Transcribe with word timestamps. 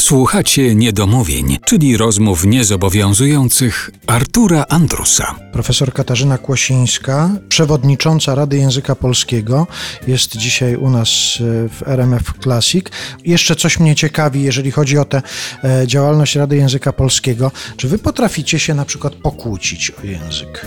Słuchacie 0.00 0.74
niedomówień, 0.74 1.58
czyli 1.64 1.96
rozmów 1.96 2.44
niezobowiązujących 2.44 3.90
Artura 4.06 4.64
Andrusa. 4.68 5.34
Profesor 5.52 5.92
Katarzyna 5.92 6.38
Kłosińska, 6.38 7.30
przewodnicząca 7.48 8.34
Rady 8.34 8.56
Języka 8.58 8.94
Polskiego, 8.94 9.66
jest 10.06 10.36
dzisiaj 10.36 10.76
u 10.76 10.90
nas 10.90 11.08
e, 11.08 11.68
w 11.68 11.82
RMF 11.86 12.32
Classic. 12.42 12.86
Jeszcze 13.24 13.56
coś 13.56 13.80
mnie 13.80 13.94
ciekawi, 13.94 14.42
jeżeli 14.42 14.70
chodzi 14.70 14.98
o 14.98 15.04
tę 15.04 15.22
e, 15.64 15.86
działalność 15.86 16.36
Rady 16.36 16.56
Języka 16.56 16.92
Polskiego. 16.92 17.50
Czy 17.76 17.88
wy 17.88 17.98
potraficie 17.98 18.58
się 18.58 18.74
na 18.74 18.84
przykład 18.84 19.14
pokłócić 19.14 19.90
o 19.90 20.06
język? 20.06 20.66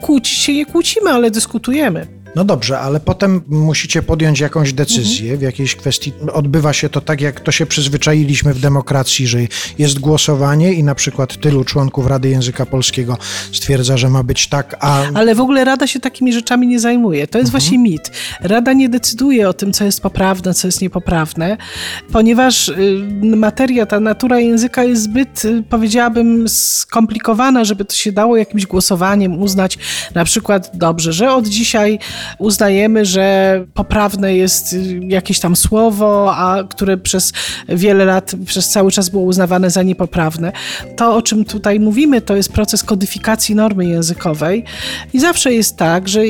Kłócić 0.00 0.38
się 0.38 0.54
nie 0.54 0.66
kłócimy, 0.66 1.10
ale 1.10 1.30
dyskutujemy. 1.30 2.19
No 2.36 2.44
dobrze, 2.44 2.80
ale 2.80 3.00
potem 3.00 3.40
musicie 3.48 4.02
podjąć 4.02 4.40
jakąś 4.40 4.72
decyzję 4.72 5.36
w 5.36 5.42
jakiejś 5.42 5.76
kwestii. 5.76 6.12
Odbywa 6.32 6.72
się 6.72 6.88
to 6.88 7.00
tak, 7.00 7.20
jak 7.20 7.40
to 7.40 7.52
się 7.52 7.66
przyzwyczailiśmy 7.66 8.54
w 8.54 8.60
demokracji, 8.60 9.26
że 9.26 9.38
jest 9.78 9.98
głosowanie 9.98 10.72
i 10.72 10.84
na 10.84 10.94
przykład 10.94 11.40
tylu 11.40 11.64
członków 11.64 12.06
Rady 12.06 12.28
Języka 12.28 12.66
Polskiego 12.66 13.18
stwierdza, 13.52 13.96
że 13.96 14.10
ma 14.10 14.22
być 14.22 14.48
tak, 14.48 14.76
a... 14.80 15.02
Ale 15.14 15.34
w 15.34 15.40
ogóle 15.40 15.64
Rada 15.64 15.86
się 15.86 16.00
takimi 16.00 16.32
rzeczami 16.32 16.66
nie 16.66 16.80
zajmuje. 16.80 17.26
To 17.26 17.38
jest 17.38 17.50
właśnie 17.50 17.78
mit. 17.78 18.10
Rada 18.40 18.72
nie 18.72 18.88
decyduje 18.88 19.48
o 19.48 19.52
tym, 19.52 19.72
co 19.72 19.84
jest 19.84 20.00
poprawne, 20.00 20.54
co 20.54 20.68
jest 20.68 20.80
niepoprawne, 20.80 21.56
ponieważ 22.12 22.68
y, 22.68 23.02
materia, 23.22 23.86
ta 23.86 24.00
natura 24.00 24.38
języka 24.38 24.84
jest 24.84 25.02
zbyt, 25.02 25.44
y, 25.44 25.62
powiedziałabym, 25.70 26.48
skomplikowana, 26.48 27.64
żeby 27.64 27.84
to 27.84 27.94
się 27.94 28.12
dało 28.12 28.36
jakimś 28.36 28.66
głosowaniem 28.66 29.42
uznać 29.42 29.78
na 30.14 30.24
przykład 30.24 30.70
dobrze, 30.74 31.12
że 31.12 31.34
od 31.34 31.48
dzisiaj 31.48 31.98
uznajemy, 32.38 33.04
że 33.04 33.64
poprawne 33.74 34.34
jest 34.34 34.76
jakieś 35.08 35.40
tam 35.40 35.56
słowo, 35.56 36.36
a 36.36 36.64
które 36.64 36.96
przez 36.96 37.32
wiele 37.68 38.04
lat, 38.04 38.32
przez 38.46 38.68
cały 38.68 38.90
czas 38.90 39.08
było 39.08 39.22
uznawane 39.22 39.70
za 39.70 39.82
niepoprawne. 39.82 40.52
To, 40.96 41.16
o 41.16 41.22
czym 41.22 41.44
tutaj 41.44 41.80
mówimy, 41.80 42.20
to 42.20 42.36
jest 42.36 42.52
proces 42.52 42.84
kodyfikacji 42.84 43.54
normy 43.54 43.86
językowej 43.86 44.64
i 45.12 45.20
zawsze 45.20 45.52
jest 45.52 45.76
tak, 45.76 46.08
że, 46.08 46.20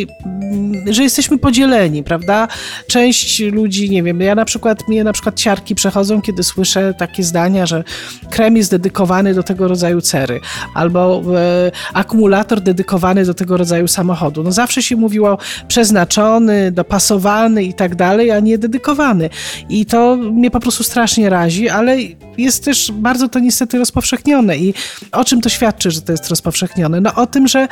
że 0.91 1.03
jesteśmy 1.03 1.39
podzieleni, 1.39 2.03
prawda? 2.03 2.49
Część 2.87 3.41
ludzi, 3.41 3.91
nie 3.91 4.03
wiem, 4.03 4.21
ja 4.21 4.35
na 4.35 4.45
przykład, 4.45 4.89
mnie 4.89 5.05
na 5.05 5.13
przykład 5.13 5.37
ciarki 5.37 5.75
przechodzą, 5.75 6.23
kiedy 6.23 6.43
słyszę 6.43 6.95
takie 6.95 7.23
zdania, 7.23 7.67
że 7.67 7.85
krem 8.31 8.57
jest 8.57 8.71
dedykowany 8.71 9.35
do 9.35 9.43
tego 9.43 9.69
rodzaju 9.69 10.01
cery, 10.01 10.41
albo 10.75 11.23
e, 11.37 11.71
akumulator 11.95 12.61
dedykowany 12.61 13.25
do 13.25 13.35
tego 13.35 13.57
rodzaju 13.57 13.89
samochodu. 13.89 14.43
No 14.43 14.53
zawsze 14.53 14.83
się 14.83 14.97
mówiło 14.97 15.39
przez 15.69 15.80
przeznaczony, 15.81 16.73
dopasowany 16.73 17.65
i 17.65 17.75
tak 17.75 17.95
dalej, 17.95 18.31
a 18.31 18.41
nie 18.41 18.59
dedykowany. 18.59 19.31
I 19.69 19.87
to 19.87 20.17
mnie 20.17 20.51
po 20.51 20.61
prostu 20.61 20.85
strasznie 20.85 21.31
razi, 21.31 21.69
ale 21.69 21.97
jest 22.43 22.65
też 22.65 22.93
bardzo 22.93 23.29
to 23.29 23.39
niestety 23.39 23.79
rozpowszechnione. 23.79 24.59
I 24.59 24.75
o 25.13 25.25
czym 25.25 25.41
to 25.41 25.49
świadczy, 25.49 25.91
że 25.91 26.03
to 26.03 26.13
jest 26.13 26.29
rozpowszechnione? 26.29 27.01
No 27.01 27.15
o 27.15 27.27
tym, 27.27 27.49
że 27.49 27.69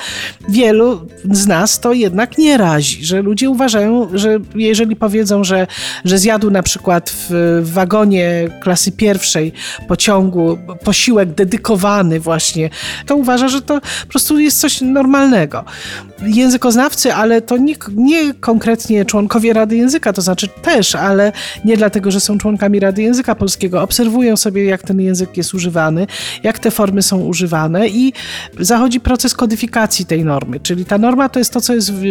wielu 0.48 1.06
z 1.32 1.46
nas 1.46 1.80
to 1.80 1.92
jednak 1.92 2.38
nie 2.38 2.56
razi, 2.56 3.04
że 3.04 3.22
ludzie 3.22 3.50
uważają, 3.50 4.08
że 4.14 4.38
jeżeli 4.54 4.96
powiedzą, 4.96 5.44
że, 5.44 5.66
że 6.04 6.18
zjadł 6.18 6.50
na 6.50 6.62
przykład 6.62 7.10
w, 7.10 7.60
wagonie 7.62 8.48
klasy 8.60 8.92
pierwszej 8.92 9.52
pociągu 9.88 10.58
posiłek 10.84 11.34
dedykowany 11.34 12.20
właśnie, 12.20 12.70
to 13.06 13.16
uważa, 13.16 13.48
że 13.48 13.62
to 13.62 13.80
po 13.80 14.08
prostu 14.08 14.38
jest 14.38 14.60
coś 14.60 14.80
normalnego. 14.80 15.64
Językoznawcy, 16.22 17.14
ale 17.14 17.42
to 17.42 17.56
nie, 17.56 17.74
nie 17.94 18.34
konkretnie 18.34 19.04
członkowie 19.04 19.52
Rady 19.52 19.76
Języka, 19.76 20.12
to 20.12 20.22
znaczy 20.22 20.48
też, 20.62 20.94
ale 20.94 21.32
nie 21.64 21.76
dlatego, 21.76 22.10
że 22.10 22.20
są 22.20 22.38
członkami 22.38 22.80
Rady 22.80 23.02
Języka 23.02 23.34
Polskiego, 23.34 23.82
obserwują 23.82 24.36
sobie, 24.36 24.57
jak 24.64 24.82
ten 24.82 25.00
język 25.00 25.36
jest 25.36 25.54
używany, 25.54 26.06
jak 26.42 26.58
te 26.58 26.70
formy 26.70 27.02
są 27.02 27.20
używane 27.20 27.88
i 27.88 28.12
zachodzi 28.58 29.00
proces 29.00 29.34
kodyfikacji 29.34 30.06
tej 30.06 30.24
normy, 30.24 30.60
czyli 30.60 30.84
ta 30.84 30.98
norma 30.98 31.28
to 31.28 31.38
jest 31.38 31.52
to, 31.52 31.60
co 31.60 31.74
jest 31.74 31.92
w, 31.92 32.02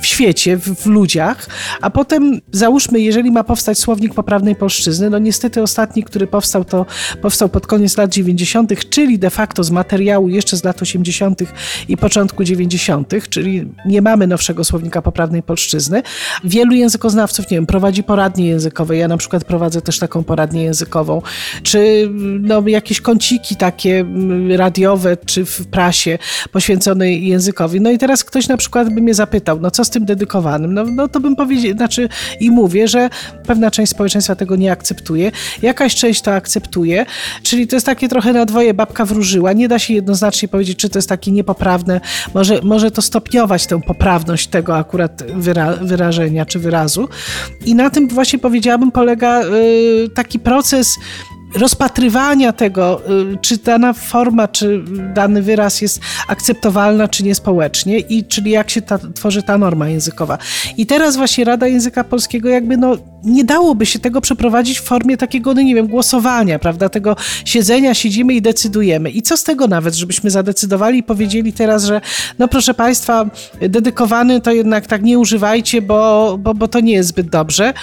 w 0.00 0.06
świecie, 0.06 0.56
w, 0.56 0.62
w 0.62 0.86
ludziach, 0.86 1.48
a 1.80 1.90
potem 1.90 2.40
załóżmy, 2.52 3.00
jeżeli 3.00 3.30
ma 3.30 3.44
powstać 3.44 3.78
słownik 3.78 4.14
poprawnej 4.14 4.56
polszczyzny, 4.56 5.10
no 5.10 5.18
niestety 5.18 5.62
ostatni, 5.62 6.04
który 6.04 6.26
powstał, 6.26 6.64
to 6.64 6.86
powstał 7.22 7.48
pod 7.48 7.66
koniec 7.66 7.96
lat 7.96 8.12
90., 8.12 8.88
czyli 8.90 9.18
de 9.18 9.30
facto 9.30 9.64
z 9.64 9.70
materiału 9.70 10.28
jeszcze 10.28 10.56
z 10.56 10.64
lat 10.64 10.82
80. 10.82 11.42
i 11.88 11.96
początku 11.96 12.44
90., 12.44 13.28
czyli 13.28 13.68
nie 13.86 14.02
mamy 14.02 14.26
nowszego 14.26 14.64
słownika 14.64 15.02
poprawnej 15.02 15.42
polszczyzny. 15.42 16.02
Wielu 16.44 16.72
językoznawców, 16.72 17.50
nie 17.50 17.56
wiem, 17.56 17.66
prowadzi 17.66 18.02
poradnie 18.02 18.46
językowe. 18.46 18.96
Ja 18.96 19.08
na 19.08 19.16
przykład 19.16 19.44
prowadzę 19.44 19.82
też 19.82 19.98
taką 19.98 20.24
poradnię 20.24 20.62
językową. 20.62 21.22
Czy 21.66 22.10
no, 22.40 22.62
jakieś 22.66 23.00
kąciki 23.00 23.56
takie 23.56 24.04
radiowe, 24.56 25.16
czy 25.26 25.44
w 25.44 25.66
prasie 25.66 26.18
poświęconej 26.52 27.28
językowi. 27.28 27.80
No 27.80 27.90
i 27.90 27.98
teraz 27.98 28.24
ktoś 28.24 28.48
na 28.48 28.56
przykład 28.56 28.94
by 28.94 29.00
mnie 29.00 29.14
zapytał, 29.14 29.60
no 29.60 29.70
co 29.70 29.84
z 29.84 29.90
tym 29.90 30.04
dedykowanym? 30.04 30.74
No, 30.74 30.84
no 30.84 31.08
to 31.08 31.20
bym 31.20 31.36
powiedział, 31.36 31.76
znaczy 31.76 32.08
i 32.40 32.50
mówię, 32.50 32.88
że 32.88 33.10
pewna 33.46 33.70
część 33.70 33.92
społeczeństwa 33.92 34.34
tego 34.34 34.56
nie 34.56 34.72
akceptuje, 34.72 35.32
jakaś 35.62 35.94
część 35.94 36.22
to 36.22 36.34
akceptuje, 36.34 37.06
czyli 37.42 37.66
to 37.66 37.76
jest 37.76 37.86
takie 37.86 38.08
trochę 38.08 38.32
na 38.32 38.44
dwoje 38.44 38.74
babka 38.74 39.04
wróżyła. 39.04 39.52
Nie 39.52 39.68
da 39.68 39.78
się 39.78 39.94
jednoznacznie 39.94 40.48
powiedzieć, 40.48 40.78
czy 40.78 40.88
to 40.88 40.98
jest 40.98 41.08
takie 41.08 41.32
niepoprawne. 41.32 42.00
Może, 42.34 42.60
może 42.62 42.90
to 42.90 43.02
stopniować 43.02 43.66
tę 43.66 43.80
poprawność 43.80 44.46
tego 44.46 44.76
akurat 44.76 45.06
akurat 45.06 45.22
wyra 45.36 45.72
wyrażenia 45.72 46.46
czy 46.46 46.58
wyrazu. 46.58 47.08
I 47.64 47.74
na 47.74 47.90
tym 47.90 48.08
właśnie 48.08 48.38
powiedziałabym 48.38 48.90
polega 48.90 49.42
y, 49.42 50.08
taki 50.14 50.38
proces 50.38 50.96
rozpatrywania 51.56 52.52
tego, 52.52 53.02
y, 53.34 53.38
czy 53.40 53.56
dana 53.56 53.92
forma, 53.92 54.48
czy 54.48 54.84
dany 55.14 55.42
wyraz 55.42 55.80
jest 55.80 56.00
akceptowalna, 56.28 57.08
czy 57.08 57.24
nie 57.24 57.34
społecznie, 57.34 57.98
i 57.98 58.24
czyli 58.24 58.50
jak 58.50 58.70
się 58.70 58.82
ta, 58.82 58.98
tworzy 59.14 59.42
ta 59.42 59.58
norma 59.58 59.88
językowa. 59.88 60.38
I 60.76 60.86
teraz 60.86 61.16
właśnie 61.16 61.44
Rada 61.44 61.66
Języka 61.66 62.04
Polskiego 62.04 62.48
jakby 62.48 62.76
no, 62.76 62.96
nie 63.26 63.44
dałoby 63.44 63.86
się 63.86 63.98
tego 63.98 64.20
przeprowadzić 64.20 64.78
w 64.78 64.82
formie 64.82 65.16
takiego, 65.16 65.54
no 65.54 65.62
nie 65.62 65.74
wiem, 65.74 65.86
głosowania, 65.86 66.58
prawda, 66.58 66.88
tego 66.88 67.16
siedzenia, 67.44 67.94
siedzimy 67.94 68.34
i 68.34 68.42
decydujemy. 68.42 69.10
I 69.10 69.22
co 69.22 69.36
z 69.36 69.44
tego 69.44 69.66
nawet, 69.66 69.94
żebyśmy 69.94 70.30
zadecydowali 70.30 70.98
i 70.98 71.02
powiedzieli 71.02 71.52
teraz, 71.52 71.84
że 71.84 72.00
no 72.38 72.48
proszę 72.48 72.74
Państwa, 72.74 73.30
dedykowany 73.60 74.40
to 74.40 74.52
jednak 74.52 74.86
tak 74.86 75.02
nie 75.02 75.18
używajcie, 75.18 75.82
bo, 75.82 76.36
bo, 76.38 76.54
bo 76.54 76.68
to 76.68 76.80
nie 76.80 76.92
jest 76.92 77.08
zbyt 77.08 77.30
dobrze. 77.30 77.74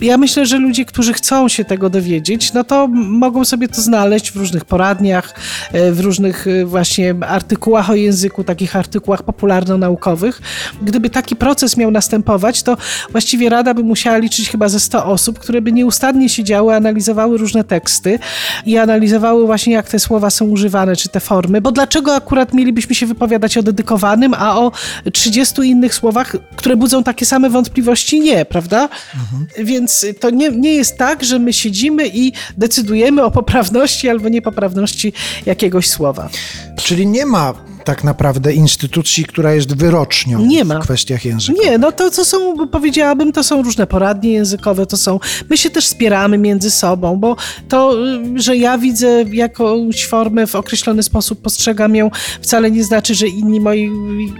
Ja 0.00 0.18
myślę, 0.18 0.46
że 0.46 0.58
ludzie, 0.58 0.84
którzy 0.84 1.12
chcą 1.12 1.48
się 1.48 1.64
tego 1.64 1.90
dowiedzieć, 1.90 2.52
no 2.52 2.64
to 2.64 2.88
mogą 2.94 3.44
sobie 3.44 3.68
to 3.68 3.80
znaleźć 3.80 4.32
w 4.32 4.36
różnych 4.36 4.64
poradniach, 4.64 5.34
e, 5.72 5.92
w 5.92 6.00
różnych 6.00 6.46
e, 6.46 6.64
właśnie 6.64 7.14
artykułach 7.28 7.90
o 7.90 7.94
języku, 7.94 8.44
takich 8.44 8.76
artykułach 8.76 9.22
popularno-naukowych. 9.22 10.42
Gdyby 10.82 11.10
taki 11.10 11.36
proces 11.36 11.76
miał 11.76 11.90
następować, 11.90 12.62
to 12.62 12.76
właściwie 13.10 13.48
Rada 13.48 13.74
by 13.74 13.82
musiała 13.82 14.18
liczyć 14.18 14.50
chyba 14.50 14.68
ze 14.68 14.80
100 14.92 15.04
osób, 15.04 15.38
które 15.38 15.62
by 15.62 15.72
nieustannie 15.72 16.28
siedziały, 16.28 16.74
analizowały 16.74 17.38
różne 17.38 17.64
teksty 17.64 18.18
i 18.66 18.78
analizowały 18.78 19.46
właśnie, 19.46 19.72
jak 19.72 19.88
te 19.88 19.98
słowa 19.98 20.30
są 20.30 20.44
używane, 20.44 20.96
czy 20.96 21.08
te 21.08 21.20
formy. 21.20 21.60
Bo 21.60 21.72
dlaczego 21.72 22.14
akurat 22.14 22.54
mielibyśmy 22.54 22.94
się 22.94 23.06
wypowiadać 23.06 23.58
o 23.58 23.62
dedykowanym, 23.62 24.34
a 24.34 24.58
o 24.58 24.72
30 25.12 25.62
innych 25.62 25.94
słowach, 25.94 26.36
które 26.56 26.76
budzą 26.76 27.02
takie 27.04 27.26
same 27.26 27.50
wątpliwości, 27.50 28.20
nie, 28.20 28.44
prawda? 28.44 28.88
Mhm. 29.14 29.66
Więc 29.66 30.06
to 30.20 30.30
nie, 30.30 30.50
nie 30.50 30.74
jest 30.74 30.98
tak, 30.98 31.24
że 31.24 31.38
my 31.38 31.52
siedzimy 31.52 32.08
i 32.08 32.32
decydujemy, 32.56 33.22
o 33.22 33.30
poprawności 33.30 34.08
albo 34.08 34.28
niepoprawności 34.28 35.12
jakiegoś 35.46 35.88
słowa. 35.88 36.28
Czyli 36.76 37.06
nie 37.06 37.26
ma 37.26 37.54
tak 37.84 38.04
naprawdę 38.04 38.52
instytucji, 38.52 39.24
która 39.24 39.54
jest 39.54 39.76
wyrocznią 39.76 40.46
nie 40.46 40.64
ma. 40.64 40.80
w 40.80 40.82
kwestiach 40.82 41.24
języka. 41.24 41.62
Nie, 41.64 41.78
no 41.78 41.92
to 41.92 42.10
co 42.10 42.24
są, 42.24 42.68
powiedziałabym, 42.68 43.32
to 43.32 43.44
są 43.44 43.62
różne 43.62 43.86
poradnie 43.86 44.32
językowe, 44.32 44.86
to 44.86 44.96
są, 44.96 45.20
my 45.50 45.56
się 45.56 45.70
też 45.70 45.86
wspieramy 45.86 46.38
między 46.38 46.70
sobą, 46.70 47.16
bo 47.16 47.36
to, 47.68 47.96
że 48.34 48.56
ja 48.56 48.78
widzę 48.78 49.24
jakąś 49.32 50.06
formę 50.06 50.46
w 50.46 50.54
określony 50.54 51.02
sposób, 51.02 51.42
postrzegam 51.42 51.96
ją, 51.96 52.10
wcale 52.42 52.70
nie 52.70 52.84
znaczy, 52.84 53.14
że 53.14 53.28
inni 53.28 53.60
moi 53.60 53.90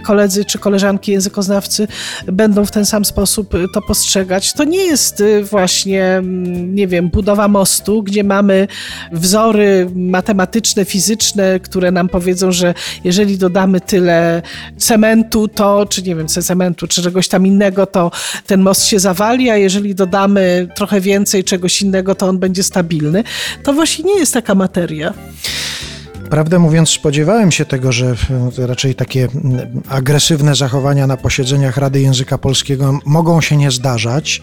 koledzy 0.03 0.45
czy 0.45 0.59
koleżanki 0.59 1.11
językoznawcy 1.11 1.87
będą 2.27 2.65
w 2.65 2.71
ten 2.71 2.85
sam 2.85 3.05
sposób 3.05 3.53
to 3.73 3.81
postrzegać. 3.81 4.53
To 4.53 4.63
nie 4.63 4.85
jest 4.85 5.21
y, 5.21 5.43
właśnie, 5.43 6.03
mm, 6.05 6.75
nie 6.75 6.87
wiem, 6.87 7.09
budowa 7.09 7.47
mostu, 7.47 8.03
gdzie 8.03 8.23
mamy 8.23 8.67
wzory 9.11 9.89
matematyczne, 9.95 10.85
fizyczne, 10.85 11.59
które 11.59 11.91
nam 11.91 12.09
powiedzą, 12.09 12.51
że 12.51 12.73
jeżeli 13.03 13.32
jeżeli 13.33 13.41
dodamy 13.41 13.81
tyle 13.81 14.41
cementu, 14.77 15.47
to, 15.47 15.85
czy 15.85 16.03
nie 16.03 16.15
wiem, 16.15 16.27
cementu, 16.27 16.87
czy 16.87 17.01
czegoś 17.01 17.27
tam 17.27 17.47
innego, 17.47 17.85
to 17.85 18.11
ten 18.47 18.61
most 18.61 18.85
się 18.85 18.99
zawali, 18.99 19.49
a 19.49 19.57
jeżeli 19.57 19.95
dodamy 19.95 20.67
trochę 20.75 21.01
więcej 21.01 21.43
czegoś 21.43 21.81
innego, 21.81 22.15
to 22.15 22.27
on 22.27 22.39
będzie 22.39 22.63
stabilny. 22.63 23.23
To 23.63 23.73
właśnie 23.73 24.05
nie 24.05 24.19
jest 24.19 24.33
taka 24.33 24.55
materia. 24.55 25.13
Prawdę 26.29 26.59
mówiąc, 26.59 26.89
spodziewałem 26.89 27.51
się 27.51 27.65
tego, 27.65 27.91
że 27.91 28.15
e, 28.59 28.67
raczej 28.67 28.95
takie 28.95 29.27
agresywne 29.89 30.55
zachowania 30.55 31.07
na 31.07 31.17
posiedzeniach 31.17 31.77
Rady 31.77 32.01
Języka 32.01 32.37
Polskiego 32.37 32.99
mogą 33.05 33.41
się 33.41 33.57
nie 33.57 33.71
zdarzać, 33.71 34.41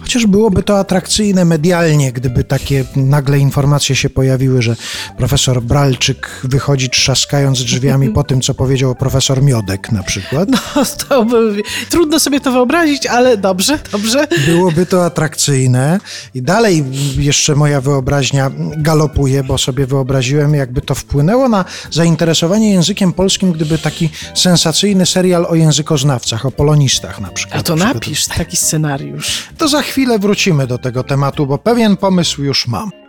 chociaż 0.00 0.26
byłoby 0.26 0.62
to 0.62 0.78
atrakcyjne 0.78 1.44
medialnie, 1.44 2.12
gdyby 2.12 2.44
takie 2.44 2.84
nagle 2.96 3.38
informacje 3.38 3.96
się 3.96 4.10
pojawiły, 4.10 4.62
że 4.62 4.76
profesor 5.16 5.62
Bralczyk 5.62 6.40
wychodzi 6.44 6.90
trzaskając 6.90 7.64
drzwiami 7.64 8.10
po 8.10 8.24
tym, 8.24 8.40
co 8.40 8.54
powiedział 8.54 8.94
profesor 8.94 9.42
Miodek 9.42 9.92
na 9.92 10.02
przykład. 10.02 10.48
No, 10.76 10.84
to 11.08 11.24
by, 11.24 11.62
trudno 11.90 12.20
sobie 12.20 12.40
to 12.40 12.52
wyobrazić, 12.52 13.06
ale 13.06 13.36
dobrze, 13.36 13.78
dobrze. 13.92 14.26
Byłoby 14.46 14.86
to 14.86 15.04
atrakcyjne 15.04 16.00
i 16.34 16.42
dalej 16.42 16.84
jeszcze 17.16 17.54
moja 17.54 17.80
wyobraźnia 17.80 18.50
galopuje, 18.76 19.44
bo 19.44 19.58
sobie 19.58 19.86
wyobraziłem, 19.86 20.54
jakby 20.54 20.80
to 20.80 20.94
wpłynęło 21.14 21.48
na 21.48 21.64
zainteresowanie 21.90 22.72
językiem 22.72 23.12
polskim, 23.12 23.52
gdyby 23.52 23.78
taki 23.78 24.10
sensacyjny 24.34 25.06
serial 25.06 25.46
o 25.48 25.54
językoznawcach, 25.54 26.46
o 26.46 26.50
polonistach 26.50 27.20
na 27.20 27.28
przykład. 27.28 27.60
A 27.60 27.62
to 27.62 27.76
napisz 27.76 28.26
taki 28.26 28.56
scenariusz. 28.56 29.48
To 29.58 29.68
za 29.68 29.82
chwilę 29.82 30.18
wrócimy 30.18 30.66
do 30.66 30.78
tego 30.78 31.04
tematu, 31.04 31.46
bo 31.46 31.58
pewien 31.58 31.96
pomysł 31.96 32.42
już 32.42 32.66
mam. 32.66 33.03